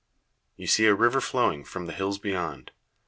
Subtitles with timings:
[0.57, 2.71] ]You see a river flowing from the hills beyond.